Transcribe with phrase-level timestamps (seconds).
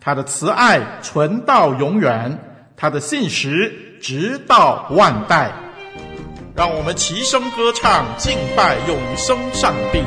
[0.00, 2.38] 他的慈爱存到永远，
[2.76, 5.52] 他的信实直到万代。
[6.56, 10.02] 让我们齐声歌唱，敬拜永生上帝。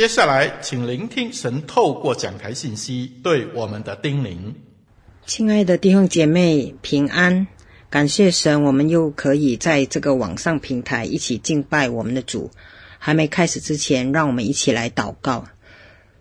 [0.00, 4.54] 接下来，请聆听神透过讲台信息对我们的叮咛。
[5.26, 7.46] 亲爱的弟兄姐妹，平安！
[7.90, 12.50] 感谢神，我们又可以在这个网上平台一起敬拜我们的主。
[12.98, 15.44] 还没开始之前，让我们一起来祷告。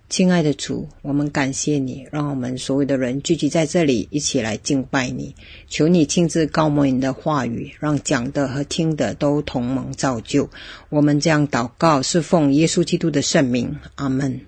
[0.09, 5.35] 亲爱的主，我们感谢你，让我们所有的人聚集在这里，一起来敬拜你。
[5.67, 10.50] 求你亲自膏抹你的话语，让讲的和听的都同盟造就。
[10.89, 14.41] 我们这样祷告，是奉耶稣基督的圣名，阿门。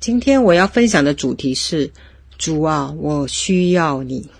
[0.00, 1.92] 今天我要分享的主题是：
[2.38, 4.30] 主啊，我需要你。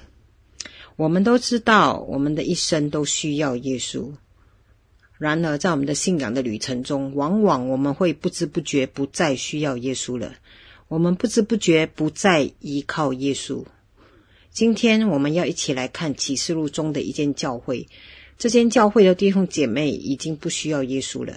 [0.96, 4.10] 我们都知道，我们的一生都需要耶稣。
[5.20, 10.34] 然而，在我们的信仰的旅程中，往往我们会不知不觉不再需要耶稣了。
[10.88, 13.62] 我们不知不觉不再依靠耶稣。
[14.50, 17.86] 今天，我们要一起来看启示录中的一间教会。
[18.38, 21.36] 这间教会的弟兄姐妹已经不需要耶稣了。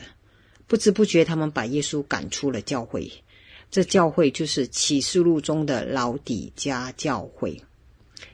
[0.65, 3.11] 不知不觉，他们把耶稣赶出了教会。
[3.69, 7.61] 这教会就是启示录中的老底嘉教会。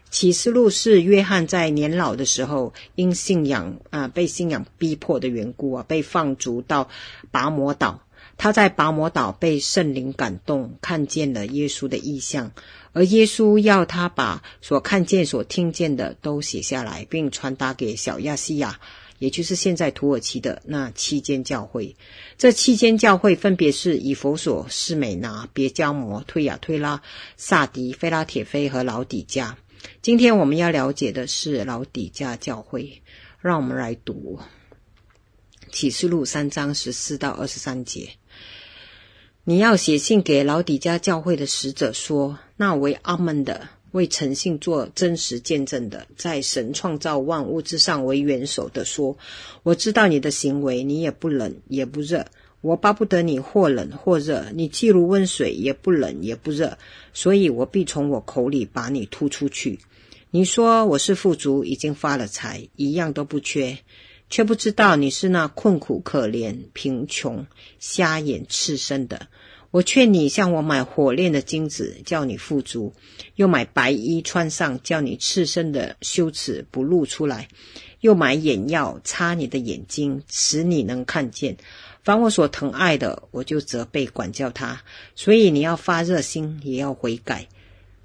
[0.09, 6.89] 启示录是约翰在年老的时候，因信仰啊、被信仰逼迫的缘故啊，被放逐到
[7.31, 8.01] 拔摩岛。
[8.37, 12.51] 他在拔摩岛被圣灵感动，看见了耶稣的异象，
[12.93, 18.79] 而耶稣要他把所看见、所听见的都写下来，并传达给小亚细亚，
[19.19, 21.97] 也就是现在土耳其的那七间教会。
[22.37, 27.01] 这七间教会分别是以弗所、士美拿、别加摩、推雅推拉、
[27.35, 29.57] 撒狄、非拉铁非和老底嘉。
[30.01, 33.01] 今天我们要了解的是老底嘉教会，
[33.41, 34.39] 让我们来读
[35.71, 38.09] 启示录三章十四到二十三节。
[39.43, 49.17] 你要写信给老底嘉教会的使者说：那为阿门的，为诚信做真实见证的，在神创造万物之上为元首的说：
[49.63, 52.25] 我知道你的行为，你也不冷也不热。
[52.61, 56.77] 我巴不得你或冷或热，你既如温水，也不冷也不热，
[57.13, 59.79] 所以我必从我口里把你吐出去。
[60.29, 63.77] 你说我是富足，已经发了财，一样都不缺，
[64.29, 67.47] 却不知道你是那困苦可怜、贫穷、
[67.79, 69.27] 瞎眼、赤身的。
[69.71, 72.91] 我劝你向我买火炼的金子，叫你富足；
[73.35, 77.47] 又买白衣穿上，叫你赤身的羞耻不露出来；
[78.01, 81.55] 又买眼药擦你的眼睛，使你能看见。
[82.03, 84.81] 凡我所疼爱的，我就责备管教他。
[85.15, 87.47] 所以你要发热心，也要悔改。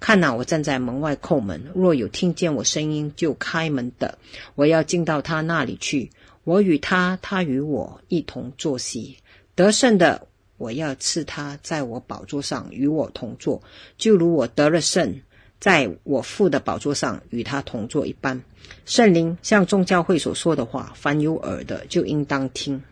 [0.00, 4.18] 看哪，我站在门外叩门，若有听见我声音就开门的，
[4.54, 6.10] 我要进到他那里去。
[6.42, 9.16] 我与他，他与我一同坐席。
[9.54, 10.26] 得胜的，
[10.58, 13.62] 我要赐他在我宝座上与我同坐，
[13.96, 15.22] 就如我得了胜，
[15.58, 18.42] 在我父的宝座上与他同坐一般。
[18.84, 22.82] 圣灵像众教会所说的话，凡有耳的就应当听。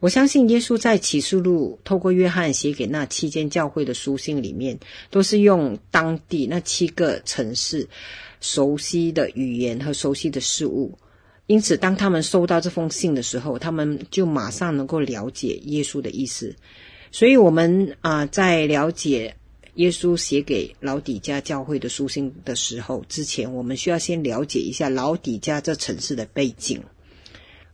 [0.00, 4.78] 我相信耶稣在启示录透过约翰写给那七间教会的书信里面，
[5.10, 7.86] 都是用当地那七个城市
[8.40, 10.98] 熟悉的语言和熟悉的事物。
[11.46, 16.54] 因此，当他们收到这封信的时候，他们就马上能够了解耶稣的意思。
[17.12, 19.36] 所以，我们啊，在了解
[19.74, 26.80] 耶稣写给老底嘉教会的书信的时候，之前我们需要先了解一下老底嘉这城市的背景。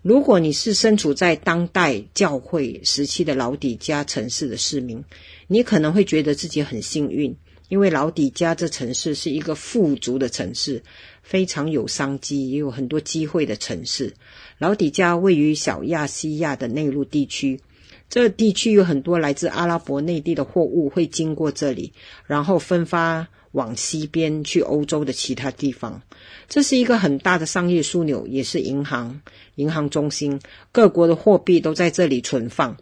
[0.06, 5.02] 如果你是身处在当代教会时期的老底嘉城市的市民，
[5.48, 7.36] 你可能会觉得自己很幸运，
[7.68, 10.84] 因为老底嘉这城市是一个富足的城市，
[11.24, 14.14] 非常有商机，也有很多机会的城市。
[14.58, 17.60] 老底嘉位于小亚细亚的内陆地区，
[18.08, 21.92] 这地区有很多来自阿拉伯内地的货物会经过这里，
[22.26, 23.26] 然后分发
[23.56, 26.02] 往西边去欧洲的其他地方。
[26.46, 29.18] 这是一个很大的商业枢纽，也是银行。
[29.54, 30.38] 银行中心，
[30.70, 32.76] 各国的货币都在这里存放。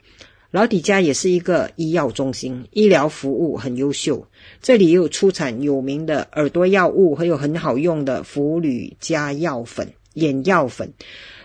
[0.51, 4.27] 老底家也是一个医药中心，医疗服务很优秀。
[4.61, 10.93] 这里也有出产有名的耳朵药物，还有很好用的氟吕加药粉、眼药粉。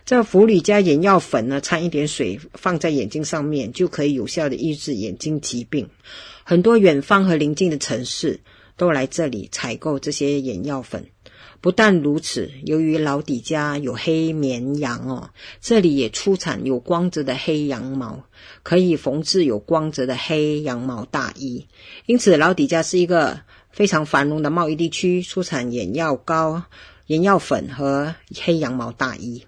[0.06, 5.88] 这氟吕加眼药粉呢，掺一点水放在眼睛上面，就可以有效的抑制眼睛疾病。
[6.44, 8.40] 很多远方和邻近的城市
[8.80, 11.06] 都来这里采购这些眼药粉。
[11.62, 18.24] 不但如此，由于老底家有黑绵羊哦，这里也出产有光泽的黑羊毛，
[18.64, 21.68] 可以缝制有光泽的黑羊毛大衣。
[22.06, 26.64] 因此，老底家是一个非常繁荣的贸易地区，出产眼药膏、
[27.08, 29.44] 眼药粉和黑羊毛大衣。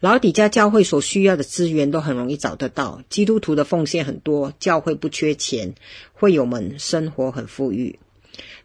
[0.00, 5.76] 老底家教会所需要的资源都很容易找得到，基督徒的奉献很多，教会不缺钱，
[6.12, 8.00] 会友们生活很富裕。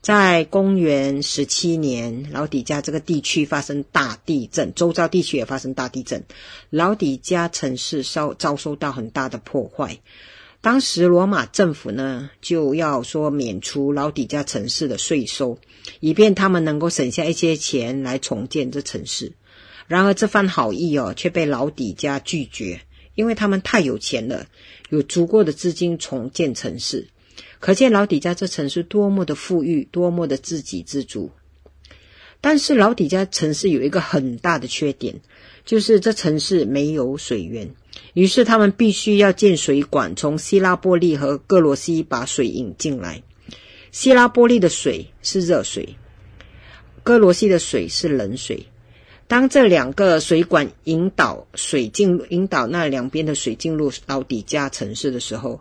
[0.02, 6.24] 在公元十七年，老底家这个地区发生大地震，周遭地区也发生大地震，
[6.70, 10.00] 老底家城市遭遭受到很大的破坏。
[10.62, 15.60] 当时罗马政府呢，就要说免除老底家城市的税收，
[16.00, 19.34] 以便他们能够省下一些钱来重建这城市。
[19.88, 22.80] 然而这番好意哦，却被老底家拒绝，
[23.16, 24.48] 因为他们太有钱了，
[24.90, 27.10] 有足够的资金重建城市。
[27.60, 31.32] 可见老底家这城市多么的富裕，多么的自给自足。
[32.42, 35.20] 但是老底家城市有一个很大的缺点，
[35.66, 37.70] 就是这城市没有水源，
[38.14, 43.22] 于是他们必须要建水管，从希拉波利和哥罗西把水引进来。
[43.92, 45.98] 希拉波利的水是热水，
[47.04, 48.68] 哥罗西的水是冷水。
[49.28, 55.60] 当这两个水管引导水进，引导那两边的水进入老底家城市的时候，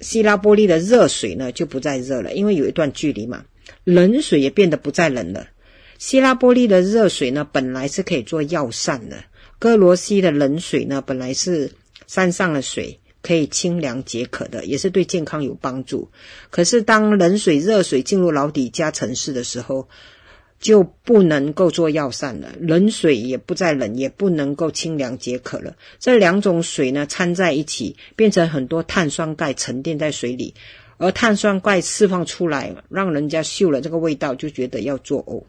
[0.00, 3.44] 希拉波利的热水呢就不再热了，因为有一段距离嘛。
[3.84, 5.46] 冷水也变得不再冷了。
[5.98, 9.16] 希拉波利的热水呢，本来是可以做药膳的；
[9.58, 11.72] 哥罗西的冷水呢，本来是
[12.06, 16.10] 山上的水，可以清凉解渴的，也是对健康有帮助。
[16.50, 19.88] 可是当冷水、热水进入老底加城市的时候，
[20.60, 22.48] 就不能够做药膳了。
[22.60, 25.74] 冷水也不再冷，也不能够清凉解渴了。
[25.98, 30.54] 这两种水呢，掺在一起，变成很多碳酸钙沉淀在水里，
[30.98, 35.42] 而碳酸钙释放出来，让人家嗅了这个味道就觉得要作呕。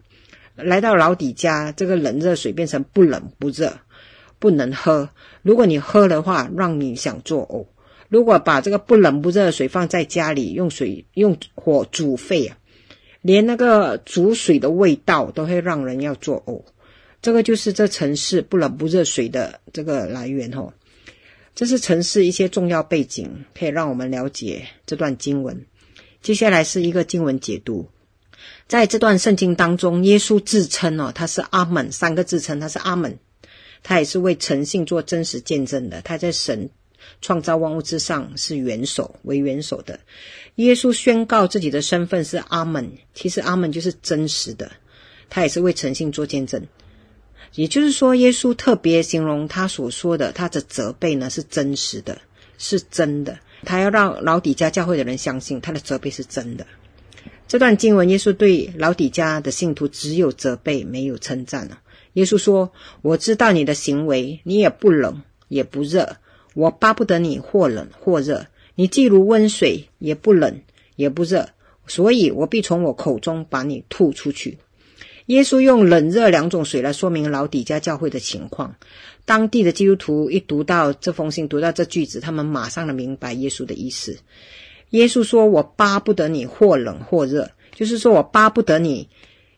[0.56, 3.72] 来到老底家，这个冷热水变成不冷不热，
[4.38, 5.08] 不能喝。
[5.42, 7.66] 如果你喝的话，让你想作呕。
[8.08, 12.56] 如果把这个不冷不热的水放在家里，用水用火煮沸啊，
[13.22, 16.62] 连那个煮水的味道都会让人要作呕。
[17.22, 20.72] 这个就是这城市不冷不热水的这个来源哦。
[21.54, 25.64] 这是城市一些重要背景，可以让我们了解这段经文。
[26.20, 27.88] 接下来是一个经文解读。
[28.66, 33.18] 在这段圣经当中，耶稣自称哦，他是阿门，三个自称，他是阿门，
[33.82, 36.00] 他也是为诚信做真实见证的。
[36.02, 36.70] 他在神
[37.20, 40.00] 创造万物之上是元首，为元首的。
[40.56, 44.70] 耶稣宣告自己的身份是阿门，其实阿门就是真实的，
[45.30, 46.66] 他也是为诚信做见证。
[47.54, 52.18] 也就是说，耶稣特别形容他所说的，他的责备呢是真实的，
[52.58, 53.38] 是真的。
[53.64, 56.66] 他要让老底嘉教会的人相信，他的责备是真的。
[57.46, 61.80] 这段经文，耶稣对老底嘉的信徒只有责备，没有称赞了。
[62.14, 66.16] 耶稣说：“我知道你的行为，你也不冷也不热，
[66.54, 68.46] 我巴不得你或冷或热。
[68.74, 70.60] 你既如温水，也不冷
[70.96, 71.48] 也不热，
[71.86, 74.58] 所以我必从我口中把你吐出去。”
[75.26, 78.74] 耶稣用冷热两种水来说明老底嘉教会的情况。
[79.24, 84.18] 当地的基督徒一读到这封信，读到这句子，他们马上能明白耶稣的意思。
[84.90, 89.08] 耶稣说：“我巴不得你或冷或热，就是说我巴不得你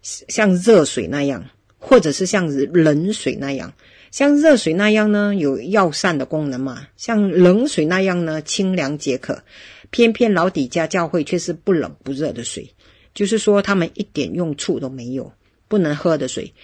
[0.03, 1.43] 像热水那样，
[1.79, 3.73] 或者是像冷水那样。
[4.15, 9.43] 像热水那样呢，有药膳的功能嘛；像冷水那样呢，清凉解渴。
[9.91, 12.71] 偏偏老底家教会却是不冷不热的水，
[13.13, 15.33] 就是说他们一点用处都没有，
[15.67, 16.55] 不能喝的水。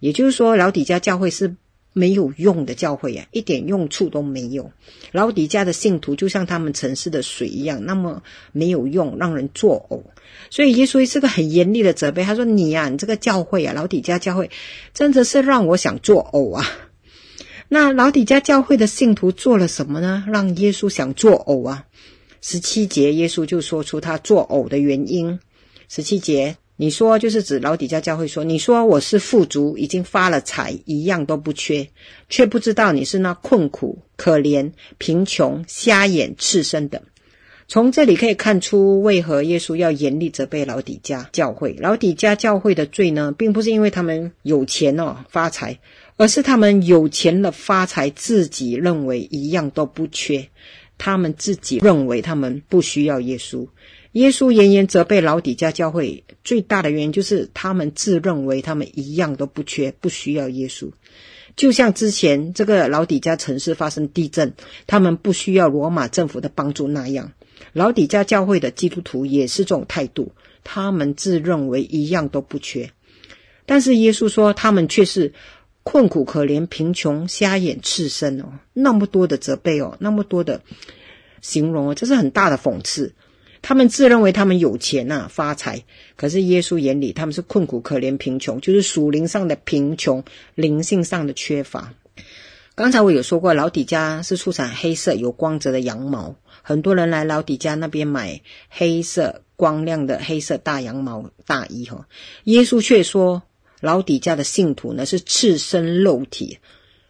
[0.00, 1.54] 也就是说，老底家教会是。”
[1.96, 4.72] 没有用的教会呀、啊，一点用处都没有。
[5.12, 10.02] 老底家的信徒就像他们城市的水一样，那么没有用，让人作呕。
[10.50, 14.50] 所以耶稣是个很严厉的责备，他说：“你呀、你这个教会啊，老底家教会，
[14.92, 16.66] 真的是让我想作呕啊。”
[17.68, 20.24] 那老底家教会的信徒做了什么呢？
[20.28, 21.84] 让耶稣想作呕啊？
[22.40, 25.38] 十七节，耶稣就说出他作呕的原因。
[25.88, 26.56] 十七节。
[26.76, 31.88] 你说就是指老底家教会说，你说我是富足，已经发了财，一样都不缺，
[32.28, 37.00] 却不知道你是那困苦、可怜、贫穷、瞎眼、赤身的。
[37.66, 41.74] 从这里可以看出，为何耶稣要严厉责备老底嘉教会。
[41.80, 45.78] 老底嘉教会的罪呢，并不是因为他们有钱哦发财，
[46.16, 50.48] 而是他们有钱了发财，自己认为一样都不缺，
[50.98, 53.66] 他们自己认为他们不需要耶稣。
[54.12, 60.90] 耶稣严严责备老底嘉教会，最大的原因就是他们自认为他们一样都不缺，不需要耶稣。
[61.56, 64.52] 就像之前这个老底嘉城市发生地震，
[64.86, 67.32] 他们不需要罗马政府的帮助那样，
[67.72, 72.90] 老底嘉教会的基督徒也是这种态度，他们自认为一样都不缺。
[73.66, 75.32] 但是耶稣说，他们却是
[75.82, 80.60] 困苦可怜、贫穷、瞎眼、赤身哦，那么多的责备哦，那么多的
[81.40, 83.14] 形容哦，这是很大的讽刺。
[83.62, 85.82] 他们自认为他们有钱呐、啊，发财，
[86.16, 90.22] 可是耶稣眼里他们是困苦、可怜、贫穷，就是属灵上的贫穷，
[90.54, 91.94] 灵性上的缺乏。
[92.76, 102.08] 刚才我有说过，老底家是出产黑色有光泽的羊毛，很多人来老底家那边买黑色光亮的黑色大羊毛大衣哈。
[102.42, 103.44] 耶稣却说，
[103.80, 106.58] 老底家的信徒呢是赤身肉体，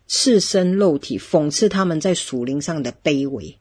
[0.06, 3.56] 赤身肉体，讽刺他们在属灵上的卑微。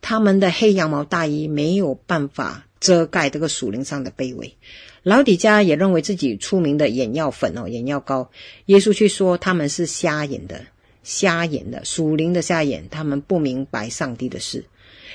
[0.00, 4.56] 他们的黑羊毛大衣没有办法遮盖这个属灵上的卑微。
[5.02, 8.30] 老底家也认为自己出名的眼药粉哦，眼药膏。
[8.64, 10.64] 耶稣却说他们是瞎眼的，
[11.02, 14.64] 瞎眼的属灵的瞎眼，他们不明白上帝的事。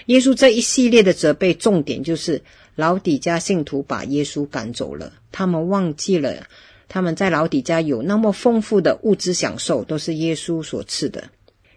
[0.07, 2.41] 耶稣这一系列的责备，重点就是
[2.75, 6.47] 老底嘉信徒把耶稣赶走了，他们忘记了
[6.89, 11.23] 他们在老底嘉有那么丰富的物质享受，都是耶稣所赐的。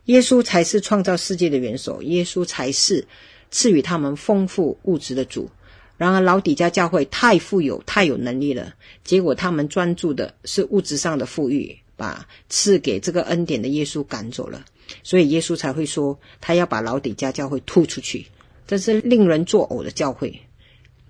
[0.07, 3.07] 耶稣才是创造世界的元首，耶稣才是
[3.51, 5.51] 赐予他们丰富物质的主。
[5.97, 14.65] 然而老底嘉教会太富有、太有能力了，结果他们专注的是物质上的富裕，把赐给这个恩典的耶稣赶走了。
[15.03, 18.27] 所以耶稣才会说，他要把老底嘉教会吐出去。
[18.67, 20.41] 这是令人作呕的教会。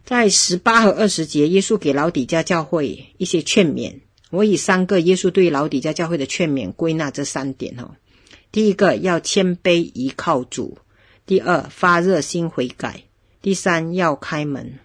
[0.05, 4.01] 在十八和二十节，耶稣给老底嘉教会一些劝勉。
[4.31, 7.97] 我以三个耶稣对老底嘉教会的劝勉归纳这三点哦。
[8.51, 10.79] 第一个要谦卑依靠主；
[11.27, 13.03] 第二发热心悔改；
[13.43, 14.79] 第三要开门。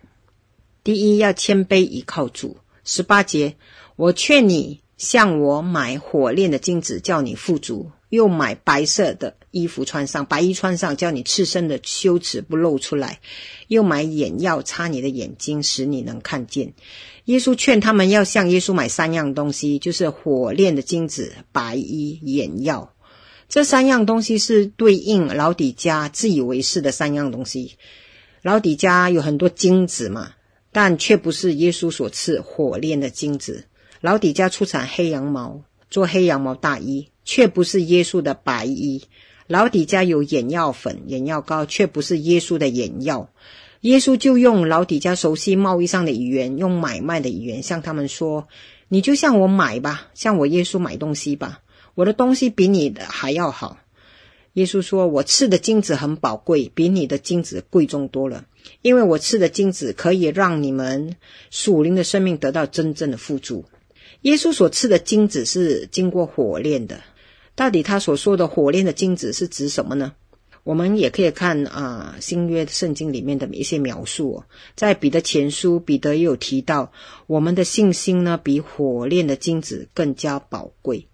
[0.84, 2.58] 第一要谦卑依靠主。
[2.84, 3.56] 十八节，
[3.96, 7.90] 我劝你向我买火炼的金子，叫你富足。
[8.10, 13.18] 又买白色的衣服穿上，白衣穿上，叫你赤身的羞耻不露出来；
[13.68, 16.74] 又买眼药擦你的眼睛，使你能看见。
[17.26, 22.94] 耶稣劝他们要向耶稣买三样东西，就是火炼的金子、白衣、眼药。
[23.50, 27.78] 这三样东西是对应老底家自以为是的三样东西。
[28.44, 30.34] 老底家有很多金子嘛，
[30.72, 33.66] 但却不是耶稣所赐火炼的金子。
[34.02, 37.08] 老底家出产黑羊毛，做黑羊毛大衣。
[37.24, 39.04] 却不是耶稣的白衣，
[39.46, 43.30] 老底家有眼药粉、眼药膏，却不是耶稣的眼药。
[43.82, 48.48] 耶稣就用老底家熟悉贸易上的语言，用买卖的语言向他们说
[48.90, 51.62] ：“你就向我买吧，向我耶稣买东西吧，
[51.94, 53.78] 我的东西比你的还要好。”
[54.54, 58.46] 耶稣说：“我赐的金子很宝贵，比你的金子贵重多了，
[58.82, 61.16] 因为我赐的金子可以让你们
[61.52, 63.64] 属灵的生命得到真正的富足。”
[64.22, 67.02] 耶稣所赐的金子是经过火炼的。
[67.56, 70.14] 到底他所说的火炼的金子是指什么呢？
[70.64, 74.46] 我们也可以看啊，新约圣经里面的一些描述哦。
[74.76, 76.92] 在彼得前书，彼得也有提到，
[77.26, 81.08] 我们的信心呢，比火炼的金子更加宝贵。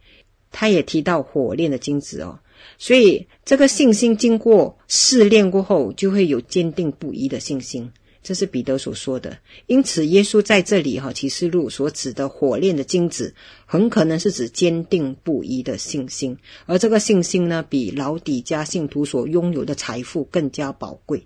[0.52, 2.40] 他也提到火炼的金子哦，
[2.78, 7.92] 所以这个信心经过试炼过后，就会有坚定不移的信心。
[8.28, 13.34] 这是彼得所说的，因此耶稣在这里哈启示录所指的火炼的金子，
[13.66, 21.26] 很可能是指坚定不移的信心，而这个信心呢，比老底嘉信徒所拥有的财富更加宝贵。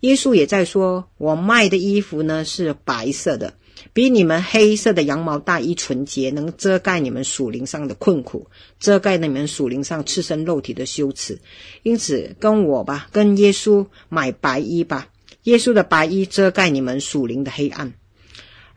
[0.00, 3.54] 耶稣也在说，我卖的衣服呢是白色的，
[3.92, 8.48] 比你们黑色的羊毛大衣纯洁，能遮盖你们属灵上的困苦，
[8.80, 11.38] 遮盖你们属灵上赤身肉体的羞耻。
[11.84, 15.06] 因此，跟我吧，跟耶稣买白衣吧。
[15.48, 17.94] 耶稣的白衣遮盖你们属灵的黑暗，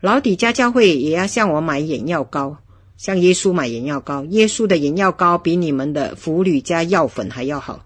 [0.00, 2.56] 老底嘉教会也要向我买眼药膏，
[2.96, 4.24] 向耶稣买眼药膏。
[4.30, 7.84] 耶稣的眼药膏比你们的腐铝加药粉还要好，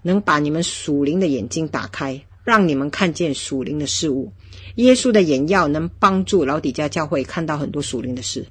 [0.00, 4.32] 能把你们属灵的眼睛打开，让你们看见属灵的事物。
[4.76, 8.46] 耶稣的眼药能帮助老底嘉教会看到很多属灵的事。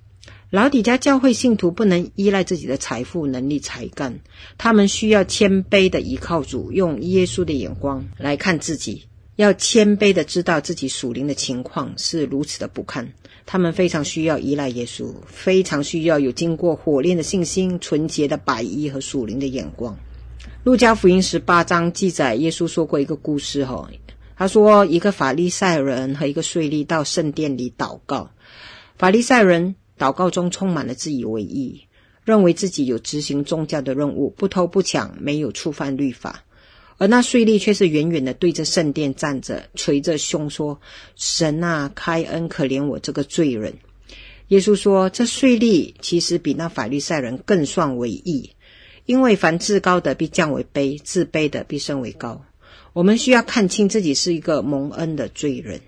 [0.52, 4.20] 老底嘉教会信徒不能依赖自己的财富、能力、才干，
[4.60, 9.08] 他们需要谦卑的依靠主，用耶稣的眼光来看自己。
[9.38, 13.14] 要谦卑的知道自己属灵的情况是如此的不堪，
[13.46, 19.98] 他们非常需要依赖耶稣，非常需要有经过火炼的信心、纯洁的白衣和属灵的眼光。
[20.64, 23.90] 路加福音十八章记载，耶稣说过一个故事，哈，
[24.36, 28.30] 他说一个法利赛人和一个税吏到圣殿里祷告，
[28.98, 31.88] 法利赛人祷告中充满了自以为义，
[32.26, 36.44] 认为自己有执行宗教的任务，不偷不抢，没有触犯律法。
[37.02, 40.80] 而那税吏却是远远的对着圣殿站着，捶着胸说
[41.18, 43.74] ：“神啊，开恩可怜我这个罪人。”
[44.50, 48.52] 耶稣说：“这税吏其实比那法利赛人更算为义，
[49.08, 52.46] 因为凡自高的必降为卑，自卑的必升为高。
[52.94, 55.82] 我们需要看清自己是一个蒙恩的罪人。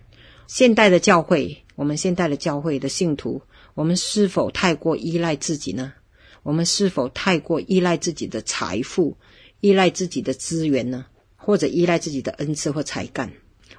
[0.47, 3.43] 现代的教会，我们现代的教会的信徒，
[3.75, 5.93] 我们是否太过依赖自己呢？
[6.41, 9.15] 我们是否太过依赖自己的财富？”
[9.63, 11.05] 依赖自己的资源呢，
[11.37, 13.31] 或者依赖自己的恩赐或才干？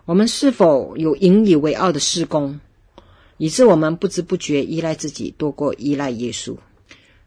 [0.07, 2.59] 我们是否有引以为傲的施工，
[3.37, 6.57] 以致我们不知不觉依赖自己多过依赖耶稣？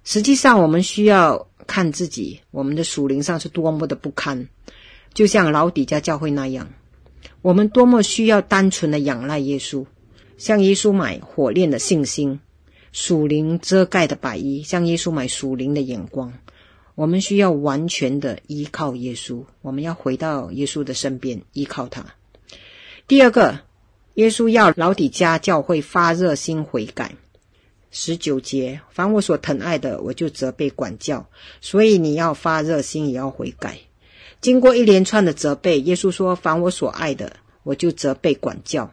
[0.03, 4.47] 实际上，我们需要看自己，我们的属灵上是多么的不堪，
[5.13, 6.67] 就像老底嘉教会那样，
[7.43, 9.85] 我们多么需要单纯的仰赖耶稣，
[10.39, 12.39] 向耶稣买火炼的信心，
[12.91, 16.33] 属灵遮盖的白衣，向耶稣买属灵的眼光。
[16.97, 22.03] 我们需要完全的依靠耶稣，我们要回到耶稣的身边，依靠他。
[23.07, 23.59] 第二个，
[24.15, 27.13] 耶稣要老底嘉教会发热心悔改。
[27.91, 31.29] 十九节，凡我所疼爱的，我就责备管教。
[31.61, 33.77] 所以你要发热心，也要悔改。
[34.41, 38.91] 经过一连串的责备，耶稣说：“凡我所爱的，我就责备管教。”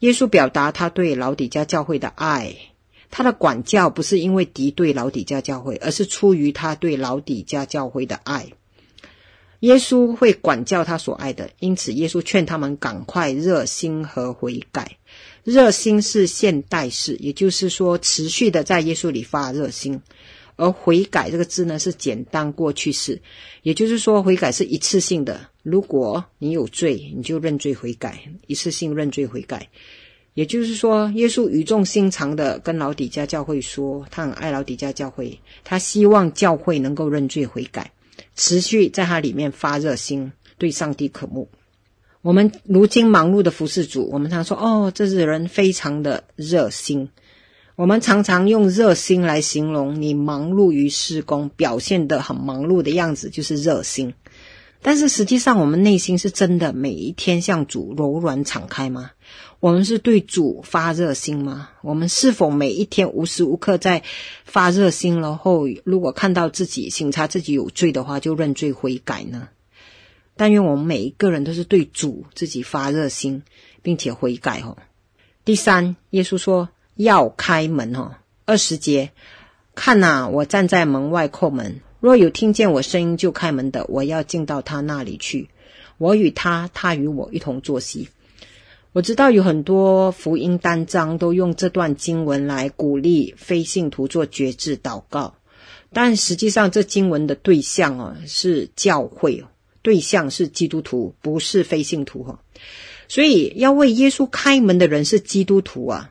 [0.00, 2.54] 耶稣表达他对老底嘉教会的爱，
[3.10, 8.46] 他的管教不是因为敌对老底嘉教会，而是出于他对老底嘉教会的爱。
[9.60, 14.96] 耶稣会管教他所爱的，因此耶稣劝他们赶快热心和悔改。
[15.44, 20.00] 热心是现代式，也就是说持续的在耶稣里发热心。
[20.56, 23.20] 而悔改这个字呢，是简单过去式，
[23.62, 25.48] 也就是说悔改是一次性的。
[25.62, 29.68] 如果你有罪，你就认罪悔改，一次性认罪悔改。
[30.34, 37.92] 也就是说，耶稣语重心长的跟老底家教会说，他很爱老底家教会，他希望教会能够认罪悔改，
[38.36, 41.48] 持续在他里面发热心，对上帝渴慕。
[42.22, 47.08] 我们如今忙碌的服侍主，我们常说哦，这是人非常的热心。
[47.76, 54.12] 我们常常用热心来形容你忙碌于事工，表现得很忙碌的样子，就是热心。
[54.82, 59.10] 但是实际上，我们内心是真的每一天向主柔软敞开吗？
[59.60, 61.70] 我们是对主发热心吗？
[61.82, 64.02] 我们是否每一天无时无刻在
[64.44, 65.20] 发热心？
[65.20, 69.48] 然后，如果看到自己省察自己有罪的话，就认罪悔改呢？
[70.36, 73.42] 但愿我们每一个人都是对主自己发热心，
[73.82, 74.76] 并且悔改哦。
[75.44, 76.68] 第三，耶稣说。
[76.96, 79.12] 要开门哦，二十节，
[79.74, 85.48] 看呐，我站在门外叩门，若有听见我声音就开门的，我要进到他那里去，
[85.96, 88.10] 我与他，他与我一同坐席。
[88.92, 95.36] 我知道有很多福音单章都用这段经文来鼓励非信徒做决志祷告，
[95.92, 99.44] 但实际上这经文的对象啊是教会，
[99.82, 102.40] 对象是基督徒，不是非信徒哈。
[103.06, 106.10] 所以要为耶稣开门的人是基督徒啊。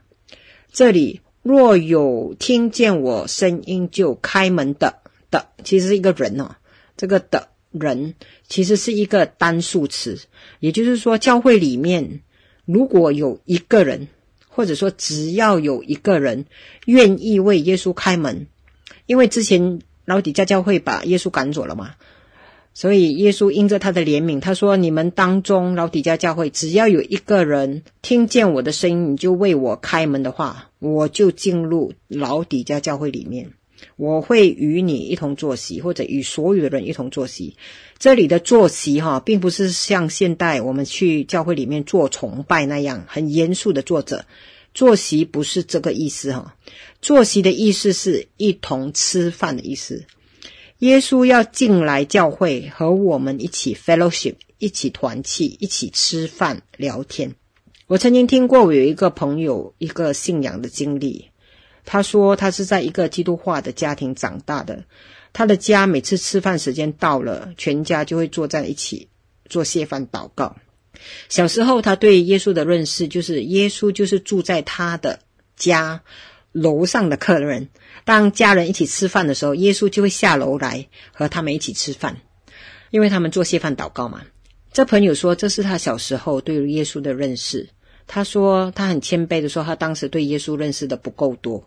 [0.72, 6.56] 这里若有听见我声音就开门的的，其实是一个人哦。
[6.96, 8.16] 这个的人
[8.48, 10.18] 其实是一个单数词，
[10.62, 12.22] 也就是说，教会里面
[12.72, 14.10] 如果有一个人，
[14.48, 16.46] 或者说只要有一个人
[16.86, 18.46] 愿意为耶稣开门，
[19.08, 21.96] 因为之前老底嘉教会把耶稣赶走了嘛。
[22.76, 33.50] 所以耶稣因着他的怜悯，他说：“你们当中老底嘉教会，只要有一个人听见我的声音，你就为我开门的话，我就进入老底嘉教会里面，
[33.96, 37.56] 我会与你一同坐席，或者与所有的人一同坐席。
[38.00, 44.26] 这里的坐席哈，并不是像现代我们去教会里面做崇拜那样很严肃的坐着，
[44.74, 46.56] 坐席不是这个意思哈。
[47.02, 50.06] 坐席的意思是一同吃饭的意思。”
[50.80, 57.36] 耶稣要进来教会，和我们一起 fellowship，一起团契，一起吃饭聊天。
[57.88, 61.32] 我曾经听过，我有一个朋友一个信仰的经历。
[61.84, 64.86] 他说，他是在一个基督化的家庭长大的。
[65.34, 69.08] 他的家每次吃饭时间到了，全家就会坐在一起
[69.46, 70.56] 做谢饭祷告。
[71.30, 75.20] 小时候，他对耶稣的认识就是耶稣就是住在他的
[75.56, 76.02] 家
[76.52, 77.70] 楼上的客人。
[78.04, 82.18] 当家人一起吃饭的时候，耶稣就会下楼来和他们一起吃饭，
[82.90, 84.24] 因为他们做谢饭祷告嘛。
[84.74, 87.70] 这朋友说，这是他小时候对耶稣的认识。
[88.08, 91.64] 他说他很谦卑的说，他当时对耶稣认识的不够多。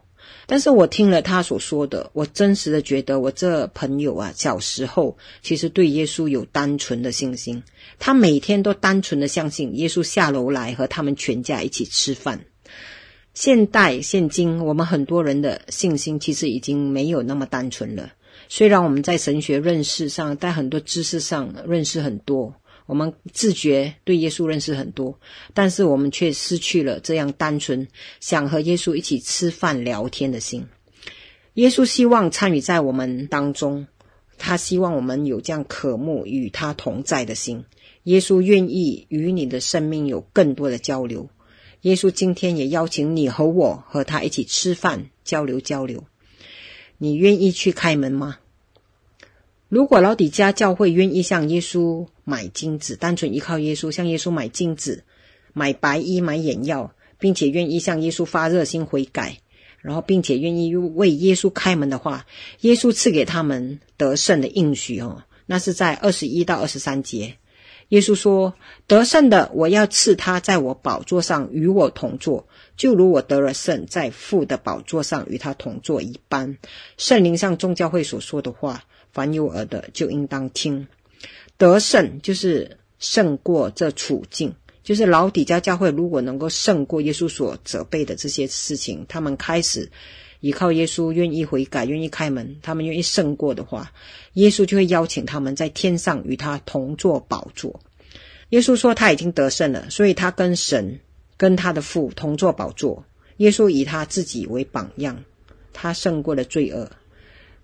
[0.47, 7.63] 但是我听了他所说的，我真实的觉得我这朋友啊，小时候其实对耶稣有单纯的信心。
[7.99, 12.45] 他每天都单纯的相信耶稣下楼来和他们全家一起吃饭。
[13.35, 18.13] 现代现今，我们很多人的信心其实已经没有那么单纯了。
[18.49, 22.55] 虽然我们在神学认识上，在很多知识上认识很多，
[22.87, 25.19] 我们自觉对耶稣认识很多，
[25.55, 27.87] 但是我们却失去了这样单纯
[28.21, 30.67] 想和耶稣一起吃饭聊天的心。
[31.55, 33.87] 耶稣希望参与在我们当中，
[34.39, 37.65] 他希望我们有这样渴慕与他同在的心。
[38.05, 41.29] 耶稣愿意与你的生命有更多的交流。
[41.83, 46.05] 耶稣今天也邀请你和我和他一起吃饭交流交流，
[46.99, 48.39] 你愿意去开门吗？
[49.73, 55.03] 如果老底嘉教会愿意向耶稣买金子，单纯依靠耶稣向耶稣买金子、
[55.55, 59.39] 买白衣、买眼药，并且愿意向耶稣发热心悔改，
[59.81, 62.27] 然后并且愿意为耶稣开门的话，
[62.61, 67.37] 耶稣赐给他们得胜的应许哦，那是在二十一到二十三节。
[67.89, 68.55] 耶稣说
[68.87, 76.59] ：“得胜的，我要赐他在我宝座上与我同坐，就如我得了胜，在父的宝座上与他同坐一般。”
[76.99, 80.87] 圣灵上众教会所说的话，凡有耳的就应当听。
[81.59, 89.91] 得胜就是胜过这处境，就是老底嘉教会如果能够胜过耶稣所责备的这些事情，他们开始
[90.41, 93.93] 依靠耶稣，愿意悔改，愿意开门，他们愿意胜过的话，
[94.33, 97.81] 耶稣就会邀请他们在天上与他同坐宝座。
[98.49, 100.99] 耶稣说他已经得胜了，所以他跟神、
[101.37, 103.05] 跟他的父同坐宝座。
[103.37, 105.25] 耶稣以他自己为榜样，
[105.73, 106.91] 他胜过了罪恶，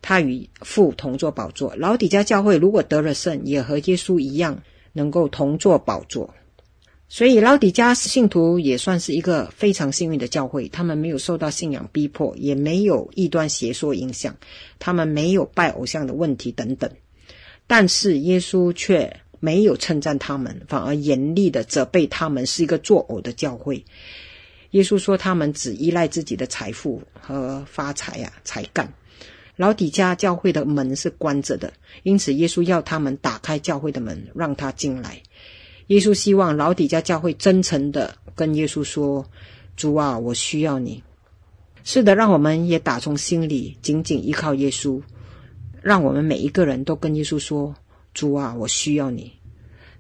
[0.01, 1.75] 他与父同坐宝座。
[1.77, 6.35] 老底嘉教会如果得了胜，也和耶稣一样，能够同坐宝座。
[7.11, 10.69] 所以，老底嘉信徒也算是一个非常幸运的教会。
[10.69, 14.37] 他们没有受到信仰逼迫，也没有异端邪说影响，
[14.79, 16.91] 他们没有拜偶像的问题等等。
[17.67, 23.83] 但是，耶稣却没有称赞他们，反而严厉的责备他们是一个作呕的教会。
[24.73, 28.93] 耶稣说，他们只依赖自己的财富和发财啊才干。
[29.59, 31.73] 老底嘉教会的门是关着的，
[32.05, 35.21] 因此耶稣要他们打开教会的门，让他进来。
[35.89, 39.27] 耶稣希望老底嘉教会真诚地跟耶稣说
[39.77, 41.03] ：“主啊，我需要你。”
[41.83, 45.03] 是的，让我们也打从心里紧紧依靠耶稣。
[45.83, 47.75] 让我们每一个人都跟耶稣说
[48.15, 49.33] ：“主啊，我需要你。”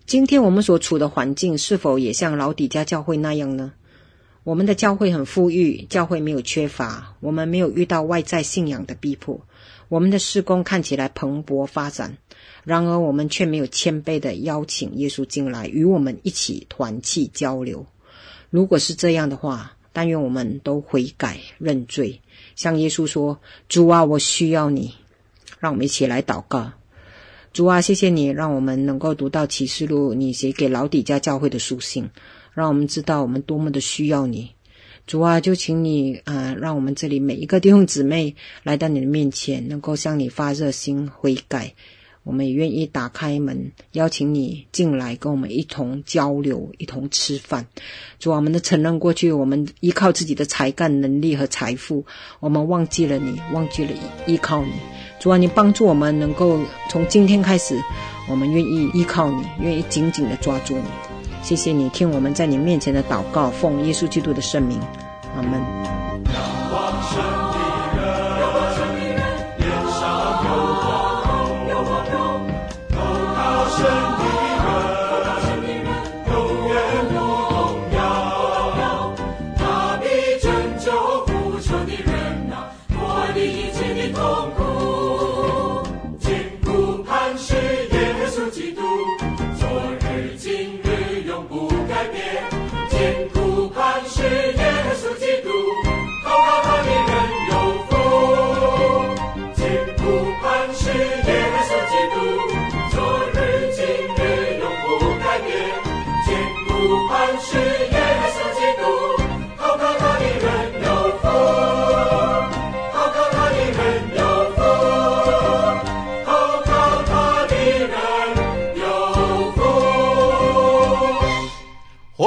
[0.07, 3.73] 今天我们所处的环境是否也像老底嘉教会那样呢？
[4.44, 9.40] 我们的教会很富裕，教会没有缺乏，我们没有遇到外在信仰的逼迫，
[9.88, 12.16] 我们的事工看起来蓬勃发展。
[12.64, 17.87] 然而，我们却没有谦卑地邀请耶稣进来，与我们一起团契交流。
[18.51, 22.20] 如果是这样的话，但愿我们都悔改认罪，
[22.57, 24.94] 向耶稣说：“主啊，我需要你。”
[25.61, 26.72] 让我们一起来祷告：
[27.53, 32.09] 主啊，谢谢你，让我们能够读到启示录，你写给老底嘉教会的书信，
[32.59, 34.51] 让我们知道我们多么的需要你。
[35.07, 41.75] 主啊，就请你啊、呃，让我们这里每一个弟兄姊妹来到你的面前，能够向你发热心悔改。
[42.25, 47.66] 我们也愿意打开门，邀请你进来，跟我们一同交流，一同吃饭。
[48.18, 52.05] 主啊，我们的承认过去，我们依靠自己的才干、能力和财富，
[52.40, 53.92] 我们忘记了你，忘记了
[54.27, 54.73] 依靠你。
[55.18, 57.75] 主啊，你帮助我们能够从今天开始，
[58.29, 61.17] 我们愿意依靠你，愿意紧紧地抓住你。
[61.42, 64.81] 谢谢你听我们在你面前的祷告，奉耶稣基督的圣名，
[65.37, 65.97] 阿门。